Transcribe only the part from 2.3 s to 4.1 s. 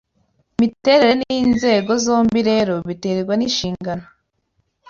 rero biterwa n'inshingano